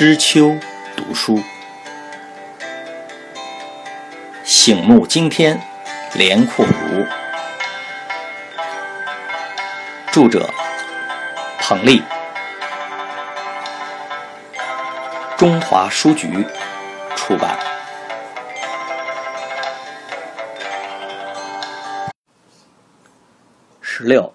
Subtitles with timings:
[0.00, 0.56] 知秋
[0.96, 1.38] 读书，
[4.42, 5.60] 醒目惊天，
[6.14, 7.04] 连阔如。
[10.10, 10.48] 著者：
[11.58, 12.02] 彭丽，
[15.36, 16.46] 中华书局
[17.14, 17.58] 出版。
[23.82, 24.32] 十六，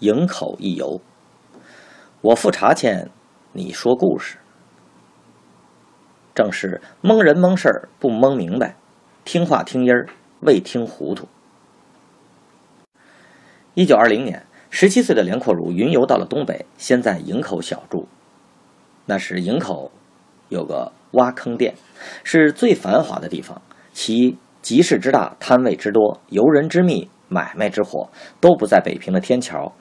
[0.00, 1.00] 营口一游。
[2.20, 3.08] 我付茶钱，
[3.52, 4.36] 你说故事。
[6.38, 8.76] 正是蒙人蒙事儿不蒙明白，
[9.24, 10.06] 听话听音儿
[10.38, 11.26] 未听糊涂。
[13.74, 18.06] 一九二零年，十七岁的连阔如云游到了东北，先在营口小住。
[19.06, 19.90] 那时营口
[20.48, 21.74] 有个挖坑店，
[22.22, 23.60] 是最繁华的地方，
[23.92, 28.10] 其集市之大，摊位之多，游人之密，买卖之火，
[28.40, 29.72] 都不在北平的天桥、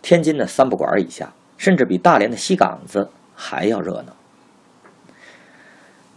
[0.00, 4.14] 天津的三不管以下，甚至比大连的西岗子还要热闹。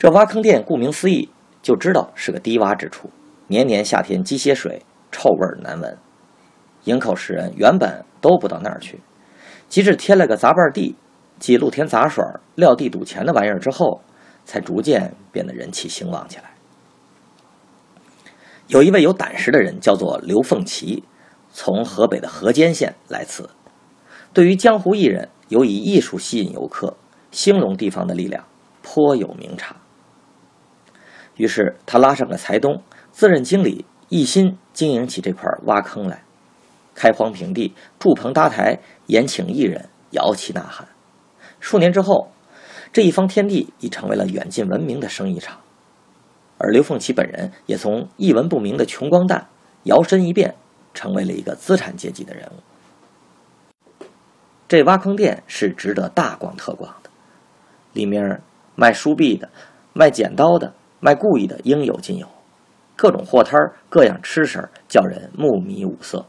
[0.02, 1.30] 这挖坑店顾名思义，
[1.62, 3.12] 就知道是个低洼之处，
[3.46, 5.96] 年年夏天积些水，臭味难闻。
[6.86, 9.00] 营口市人原本都不到那儿去，
[9.70, 10.96] 即使添了个杂拌地，
[11.38, 14.02] 即露天杂耍、撂地赌钱的玩意儿之后，
[14.44, 16.46] 才逐渐变得人气兴旺起来。
[18.70, 21.04] 有一位有胆识的人，叫做刘凤岐，
[21.52, 23.48] 从河北的河间县来此。
[24.34, 26.98] 对于江湖艺人，有以艺术吸引游客、
[27.30, 28.44] 兴隆地方的力量，
[28.82, 29.76] 颇有明察。
[31.38, 36.24] 于是他拉上个财东，自任经理，一心经营起这块挖坑来，
[36.94, 40.88] 开荒平地，筑棚搭台，延请艺人，摇旗呐喊。
[41.60, 42.32] 数年之后，
[42.92, 45.60] 这一方天地已成为了远近闻名的生意场，
[46.58, 49.48] 而刘凤岐本人也从一文不名的穷光蛋，
[49.84, 50.56] 摇身一变，
[50.94, 54.06] 成为了一个资产阶级的人物。
[54.68, 57.10] 这挖坑店是值得大逛特逛的，
[57.94, 58.42] 里面
[58.76, 59.50] 卖书币的，
[59.94, 60.74] 卖剪刀的。
[61.04, 62.28] 卖故意的应有尽有，
[62.96, 66.28] 各种货摊儿、各样吃食儿，叫人目迷五色。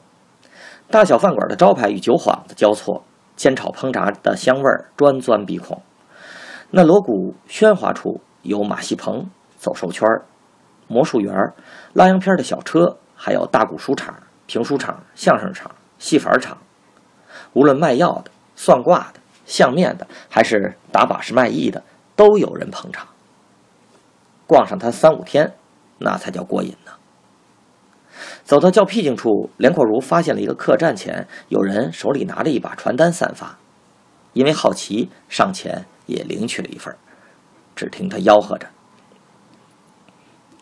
[0.90, 3.04] 大小饭馆的招牌与酒幌子交错，
[3.36, 5.82] 煎炒烹炸的香味儿专钻鼻孔。
[6.70, 9.28] 那锣鼓喧哗处有马戏棚、
[9.58, 10.08] 走兽圈、
[10.88, 11.34] 魔术园、
[11.92, 14.14] 拉洋片的小车，还有大鼓书场、
[14.46, 16.56] 评书场、相声场、戏法场。
[17.52, 21.82] 无论卖药的、算卦的、相面的，还是打把式卖艺的，
[22.16, 23.06] 都有人捧场。
[24.52, 25.54] 逛上它三五天，
[25.96, 26.92] 那才叫过瘾呢。
[28.44, 33.56] 走到较僻静处，连阔如发现了一个客栈前有人手里拿着一把传单散发，
[34.34, 36.94] 因为好奇，上前也领取了一份。
[37.74, 38.68] 只听他吆喝着：“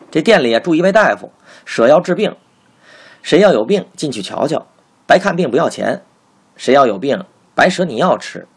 [0.09, 1.33] 这店里住一位大夫，
[1.65, 2.37] 舍药治病，
[3.21, 4.67] 谁要有病进去瞧瞧，
[5.05, 6.01] 白看病不要钱。
[6.55, 8.47] 谁要有病，白舍你药吃。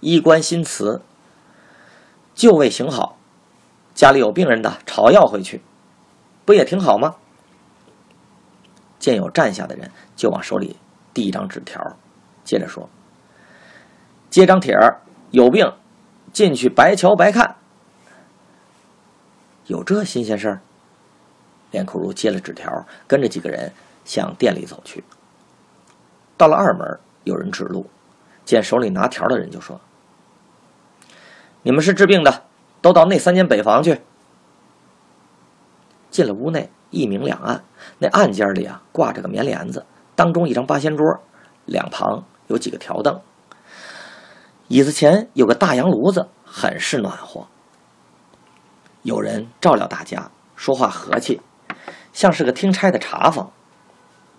[0.00, 1.02] 衣冠新瓷，
[2.34, 3.16] 就为行好。”
[3.98, 5.60] 家里有病人的，炒药回去，
[6.44, 7.16] 不也挺好吗？
[9.00, 10.76] 见有站下的人，就往手里
[11.12, 11.96] 递一张纸条，
[12.44, 12.88] 接着说
[14.30, 15.00] ：“接张帖儿，
[15.32, 15.72] 有病
[16.32, 17.56] 进去白瞧白看。”
[19.66, 20.60] 有这新鲜事儿？
[21.72, 23.72] 连苦如接了纸条，跟着几个人
[24.04, 25.02] 向店里走去。
[26.36, 27.90] 到了二门，有人指路，
[28.44, 29.80] 见手里拿条的人就说
[31.62, 32.44] ：“你们是治病的。”
[32.80, 34.00] 都到那三间北房去。
[36.10, 37.62] 进了屋内，一明两暗。
[37.98, 39.84] 那暗间里啊，挂着个棉帘子，
[40.14, 41.20] 当中一张八仙桌，
[41.64, 43.20] 两旁有几个条凳，
[44.68, 47.46] 椅子前有个大洋炉子，很是暖和。
[49.02, 51.40] 有人照料大家，说话和气，
[52.12, 53.50] 像是个听差的茶房。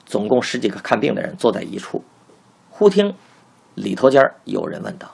[0.05, 2.03] 总共十几个看病的人坐在一处。
[2.71, 3.15] 忽听
[3.75, 5.11] 里头间有人问道：“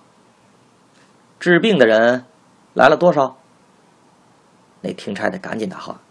[1.37, 2.23] 治病的人？”
[2.75, 3.37] 来了多少？
[4.81, 6.01] 那听差的赶紧答话：“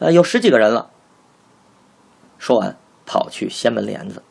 [0.00, 0.90] 呃，有十几个人了。”
[2.38, 4.22] 说完，跑去掀门帘子。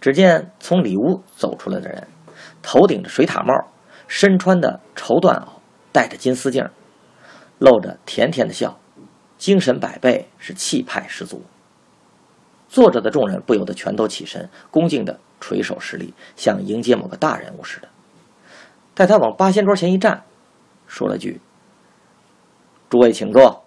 [0.00, 2.06] 只见从里屋走出来的人，
[2.62, 3.52] 头顶着水塔帽，
[4.06, 5.48] 身穿的绸缎袄，
[5.90, 6.68] 戴着金丝镜，
[7.58, 8.78] 露着甜甜的笑，
[9.36, 11.42] 精神百倍，是气派十足。
[12.68, 17.88] 坐着的众人不由得全都起身，恭敬的垂手施礼，像迎接某个大人物似的。
[18.94, 20.24] 待他往八仙桌前一站，
[20.86, 21.40] 说了句
[22.90, 23.64] ：“诸位请坐。”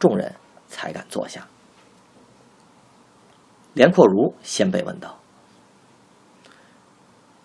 [0.00, 0.34] 众人
[0.66, 1.46] 才敢坐下。
[3.74, 5.18] 连阔如先被问道：“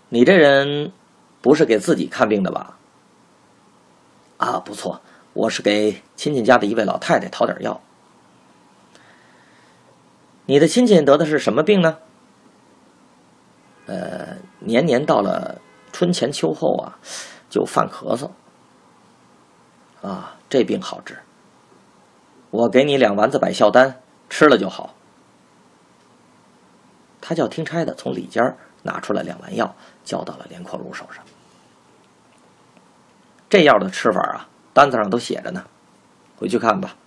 [0.07, 0.93] 你这人
[1.41, 2.77] 不是给自己看病的吧
[4.37, 5.01] ？”“啊，不错，
[5.33, 7.81] 我是给亲戚家的一位老太太讨点药。
[10.47, 11.97] ”“你的亲戚得的是什么病呢
[13.87, 15.59] ？”“呃，年年到了。”
[15.93, 16.99] 春前秋后啊，
[17.49, 18.31] 就犯咳嗽。
[20.05, 21.19] 啊，这病好治。
[22.49, 24.93] 我给你两丸子百孝丹，吃了就好。
[27.21, 28.43] 他叫听差的从里间
[28.81, 31.23] 拿出了两丸药，交到了连阔如手上。
[33.49, 35.63] 这药的吃法啊，单子上都写着呢，
[36.37, 36.97] 回去看吧。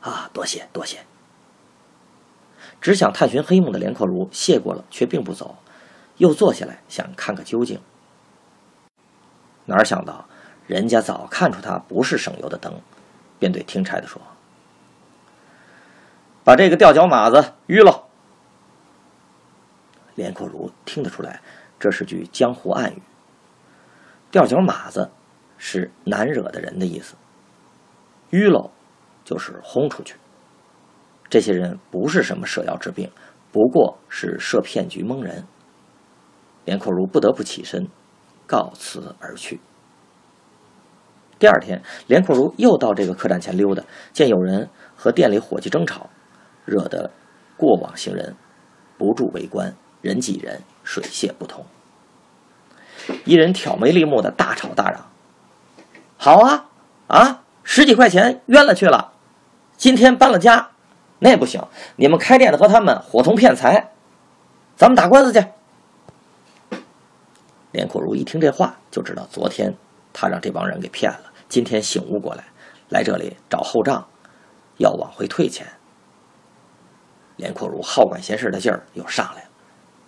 [0.00, 1.04] 啊，多谢多谢。
[2.80, 5.56] 只想探寻黑幕的连阔如谢过了，却并不走，
[6.16, 7.80] 又坐下来想看个究竟。
[9.66, 10.26] 哪想到
[10.66, 12.80] 人家早看出他不是省油的灯。
[13.38, 14.18] 便对听差的说
[16.42, 18.06] ：“把这个吊脚马子淤了。”
[20.16, 21.42] 连阔如听得出来，
[21.78, 23.02] 这是句江湖暗语。
[24.30, 25.10] 吊脚马子
[25.58, 27.14] 是难惹的人的意思，
[28.30, 28.70] 淤了
[29.22, 30.16] 就是轰出去。
[31.28, 33.12] 这些人不是什么设药治病，
[33.52, 35.44] 不过是设骗局蒙人。
[36.66, 37.88] 连阔如不得不起身，
[38.46, 39.60] 告辞而去。
[41.38, 43.82] 第二天，连阔如又到这个客栈前溜达，
[44.12, 46.10] 见有人和店里伙计争吵，
[46.64, 47.10] 惹得
[47.56, 48.34] 过往行人
[48.98, 51.64] 不住围观，人挤人，水泄不通。
[53.24, 55.06] 一人挑眉立目的大吵大嚷
[56.18, 56.66] ：“好啊，
[57.06, 59.12] 啊，十几块钱冤了去了，
[59.76, 60.70] 今天搬了家，
[61.20, 61.62] 那不行，
[61.94, 63.92] 你们开店的和他们伙同骗财，
[64.74, 65.46] 咱们打官司去。”
[67.76, 69.74] 连阔如一听这话，就知道昨天。
[70.10, 72.44] 他让这帮人给骗了，今天醒悟过来，
[72.88, 74.08] 来这里找后账，
[74.78, 75.66] 要往回退钱。
[77.36, 79.48] 连阔如好管闲事的劲儿又上来了，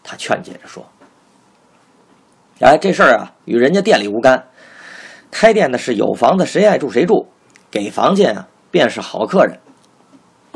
[0.02, 0.82] 他劝解着说
[2.64, 4.48] ：“哎，这事儿啊，与人家店里无干。
[5.30, 7.28] 开店的是有房子，谁爱住谁住，
[7.70, 9.60] 给房间啊，便是好客人。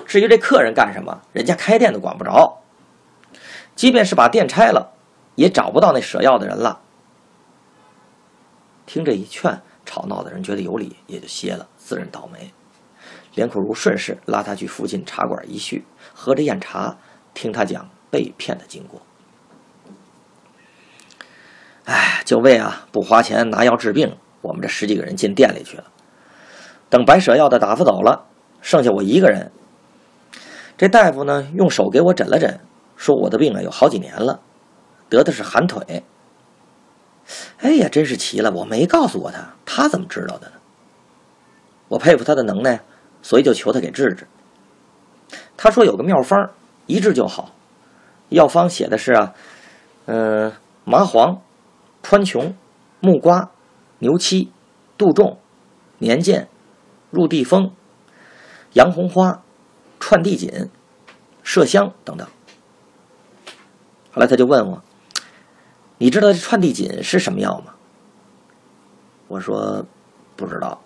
[0.06, 2.62] 至于这客人干什么，人家开店的管不着。
[3.76, 4.94] 即便是把店拆了，
[5.34, 6.80] 也找不到那舍药的人了。”
[8.92, 12.52] 听这一劝，吵闹的人觉得有理，也就歇了，自认倒霉。
[13.34, 16.98] 连阔如顺势拉他去附近茶馆一叙，喝着酽茶，
[17.32, 19.00] 听他讲被骗的经过。
[21.84, 25.84] 哎，就为啊不花钱拿药治病，我们这十几个人进店里去了。
[26.90, 28.26] 等白舍药的打发走了，
[28.60, 29.50] 剩下我一个人。
[30.76, 32.60] 这大夫呢，用手给我诊了诊，
[32.96, 34.42] 说我的病啊有好几年了，
[35.08, 36.04] 得的是寒腿。
[37.58, 38.50] 哎呀，真是奇了！
[38.50, 40.54] 我没告诉过他，他怎么知道的呢？
[41.88, 42.80] 我佩服他的能耐，
[43.22, 44.26] 所以就求他给治治。
[45.56, 46.50] 他说有个妙方，
[46.86, 47.54] 一治就好。
[48.30, 49.34] 药方写的是啊，
[50.06, 50.52] 嗯，
[50.84, 51.40] 麻黄、
[52.02, 52.54] 川穹、
[53.00, 53.50] 木瓜、
[53.98, 54.50] 牛膝、
[54.96, 55.38] 杜仲、
[55.98, 56.48] 年见、
[57.10, 57.72] 入地风、
[58.72, 59.42] 洋红花、
[60.00, 60.70] 串地锦、
[61.44, 62.26] 麝香等等。
[64.10, 64.82] 后来他就问我。
[66.02, 67.74] 你知道这串地锦是什么药吗？
[69.28, 69.86] 我说
[70.34, 70.82] 不知道。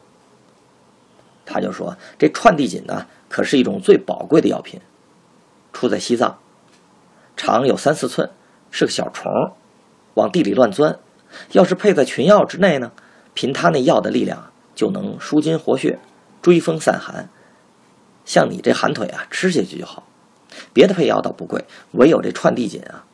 [1.46, 4.78] 他就说这串地锦呢，可是一种最宝贵的药品，
[5.72, 6.36] 出在西藏，
[7.34, 8.28] 长有三四寸，
[8.70, 9.32] 是个小虫，
[10.12, 10.98] 往地里乱钻。
[11.52, 12.92] 要是配在群药之内呢，
[13.32, 15.98] 凭它那药的力量，就能舒筋活血、
[16.42, 17.30] 追风散寒。
[18.26, 20.06] 像你这寒腿啊，吃下去就好。
[20.74, 23.06] 别的配药倒不贵，唯有这串地锦啊，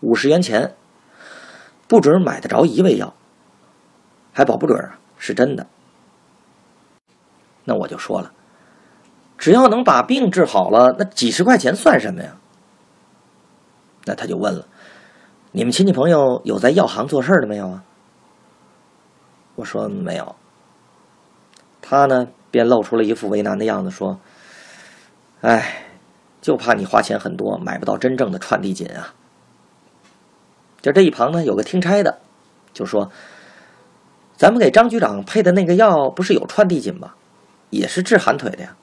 [0.00, 0.74] 五十元钱。
[1.90, 3.12] 不准买得着一味药，
[4.32, 4.78] 还保不准
[5.18, 5.66] 是真的。
[7.64, 8.32] 那我就说了，
[9.36, 12.36] 只要能把病治好了，那几十块钱算什么呀？
[14.04, 14.68] 那他就问了
[15.50, 17.82] ：“你们亲戚朋友有在药行做事的没有啊？”
[19.56, 20.36] 我说没有。
[21.82, 24.20] 他呢便露出了一副为难的样子，说
[25.42, 25.86] ：“哎，
[26.40, 29.12] 就怕你花钱很多，买不到真正的串地锦啊。”
[30.80, 32.18] 就这一旁呢，有个听差的，
[32.72, 33.10] 就说
[34.36, 37.12] ：“咱们给张局长配的那个药不是有串地锦吗？
[37.68, 38.76] 也是治寒腿的呀。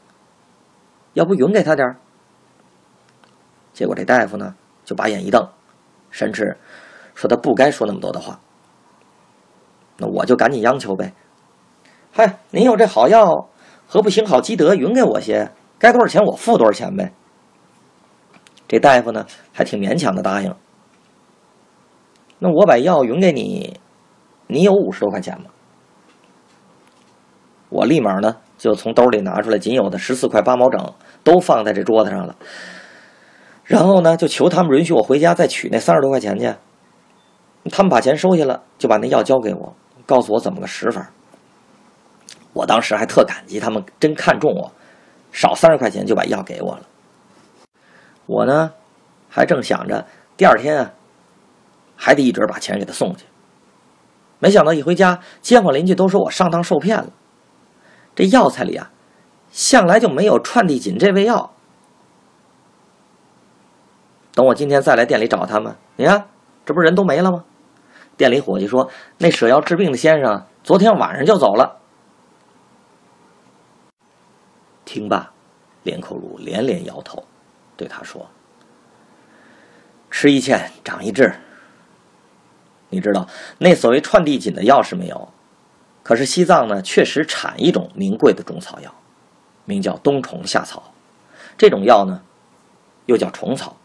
[1.14, 1.98] 要不匀给他点儿
[3.74, 5.50] 结果这大夫呢，就把眼一瞪，
[6.12, 6.58] 甚至
[7.16, 8.40] 说他不该说那么多的话。
[9.98, 11.14] 那我就赶紧央求呗
[12.14, 13.50] ：“嗨，您有这好药，
[13.88, 15.52] 何不行好积德，匀给我些？
[15.80, 17.12] 该多少钱我付多少钱呗。”
[18.70, 20.56] 这大夫呢，还挺勉强的答应。
[22.40, 23.80] 那我把药匀给你，
[24.48, 25.46] 你有五十多块钱吗？
[27.70, 32.36] 我立马呢就从兜里拿出来仅有的十四块八毛整，都放在这桌子上了。
[33.66, 36.54] 然后呢就求他们允许我回家再取那三十多块钱去。
[37.70, 39.76] 他们把钱收下了，就把那药交给我，
[40.06, 41.12] 告诉我怎么个使法。
[42.54, 44.72] 我当时还特感激他们，真看中我，
[45.32, 46.84] 少三十块钱就把药给我了。
[48.26, 48.72] 我呢
[49.28, 50.06] 还正想着
[50.38, 50.94] 第二天啊。
[51.98, 53.26] 还得一准把钱给他送去。
[54.40, 57.10] 没想到一回家，街坊邻居都说我上当受骗了。
[58.16, 58.92] 这药材里啊，
[59.52, 61.52] 向来就没有串地锦这味药。
[64.34, 66.30] 等我今天再来店里找他们，你看，
[66.64, 67.44] 这不是人都没了吗？
[68.16, 71.80] 店里伙计说，那舍药治病的先生昨天晚上就走了。
[74.86, 75.32] 听罢，
[75.84, 77.24] 连口如连连摇头，
[77.76, 78.28] 对他说
[80.10, 81.36] ：“吃一堑，长一智。
[82.90, 83.28] 你知道
[83.58, 85.30] 那所谓串地锦的药是没有？
[86.04, 88.96] 可是西藏呢，确实产一种名贵的中草药，
[89.66, 90.94] 名叫冬虫夏草。
[91.58, 92.22] 这种药呢，
[93.08, 93.76] 又叫虫草，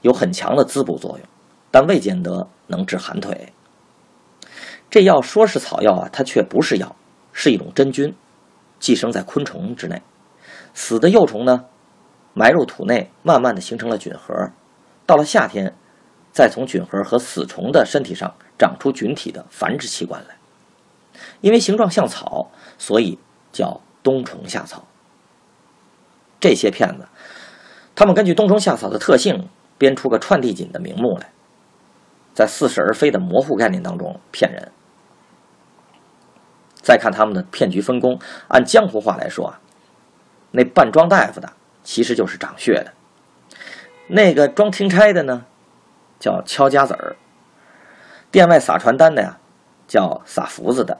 [0.00, 1.28] 有很强的滋补作用，
[1.70, 3.52] 但未见得能治寒腿。
[4.90, 6.96] 这药说是草药啊，它却不是药，
[7.32, 8.16] 是一种真菌，
[8.80, 10.02] 寄生在昆虫之内。
[10.72, 11.66] 死的幼虫呢，
[12.32, 14.50] 埋入土内，慢慢的形成了菌核。
[15.06, 15.76] 到了夏天，
[16.34, 20.36] 再从菌核和死虫的身体上长出菌体的繁殖器官来。
[21.40, 23.18] 因为形状像草，所以
[23.52, 24.84] 叫冬虫夏草。
[26.40, 27.06] 这些骗子，
[27.94, 29.48] 他们根据冬虫夏草的特性，
[29.78, 31.30] 编出个串地锦的名目来，
[32.34, 34.72] 在似是而非的模糊概念当中骗人。
[36.82, 39.60] 再看他们的骗局分工，按江湖话来说啊。
[40.50, 42.92] 那扮装大夫的其实就是长血的，
[44.08, 45.46] 那个装听差的呢，
[46.24, 47.16] 叫敲夹子儿；
[48.30, 49.36] 店外撒传单的呀，
[49.86, 50.96] 叫撒福子的；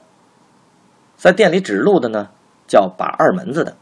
[1.16, 2.28] 在店里指路的呢，
[2.66, 3.74] 叫把二门子的。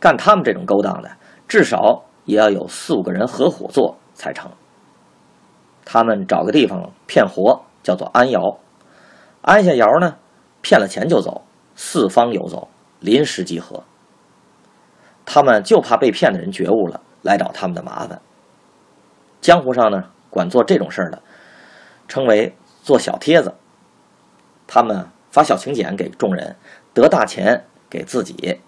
[0.00, 1.12] 干他们这种勾当的，
[1.46, 4.50] 至少也要有四五个人合伙做才成。
[5.84, 8.58] 他们找个地方骗活，叫做安窑，
[9.42, 10.16] 安下窑呢，
[10.62, 11.44] 骗了钱就走，
[11.76, 12.66] 四方游走，
[12.98, 13.84] 临时集合。
[15.24, 18.20] 他们就怕被骗的人觉悟了，来找他们的麻烦。
[19.40, 21.22] 江湖上呢，管做这种事儿的，
[22.08, 23.54] 称为做小贴子。
[24.66, 26.56] 他们发小请柬给众人，
[26.94, 28.60] 得大钱给自己。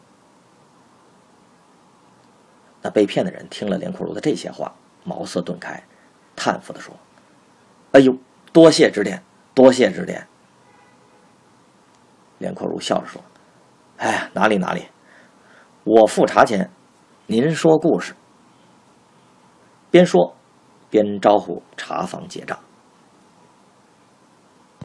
[2.80, 4.74] 那被骗的人听了连阔如的这些话，
[5.04, 5.84] 茅塞顿开，
[6.34, 6.94] 叹服的说
[7.92, 8.16] ：“哎呦，
[8.52, 9.22] 多谢指点，
[9.54, 10.26] 多谢指点。”
[12.38, 13.22] 连阔如笑着说
[13.98, 14.86] ：“哎，哪里哪里。”
[15.84, 16.70] 我付茶钱，
[17.26, 18.14] 您说故事。
[19.90, 20.34] 边说，
[20.92, 22.58] 边招呼茶房结账。